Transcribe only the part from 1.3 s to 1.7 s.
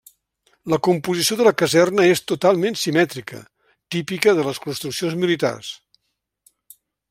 de la